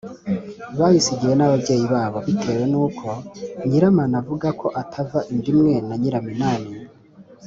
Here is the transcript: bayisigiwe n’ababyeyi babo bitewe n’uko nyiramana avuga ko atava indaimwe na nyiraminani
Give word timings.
bayisigiwe 0.79 1.33
n’ababyeyi 1.35 1.85
babo 1.93 2.17
bitewe 2.27 2.63
n’uko 2.71 3.07
nyiramana 3.69 4.15
avuga 4.21 4.47
ko 4.59 4.67
atava 4.81 5.19
indaimwe 5.31 5.73
na 5.87 5.95
nyiraminani 6.01 6.69